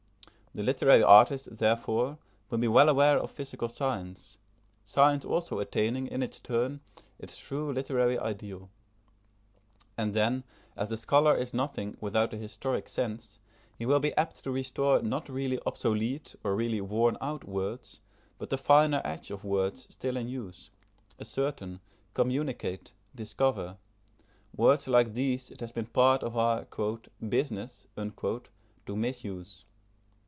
[0.53, 2.17] The literary artist, therefore,
[2.49, 4.37] will be well aware of physical science;
[4.83, 6.81] science also attaining, in its turn,
[7.17, 8.69] its true literary ideal.
[9.97, 10.43] And then,
[10.75, 13.39] as the scholar is nothing without the historic sense,
[13.79, 18.01] he will be apt to restore not really obsolete or really worn out words,
[18.37, 20.69] but the finer edge of words still in use:
[21.17, 21.79] ascertain,
[22.13, 23.77] communicate, discover
[24.53, 26.67] words like these it has been part of our
[27.29, 29.63] "business" to misuse.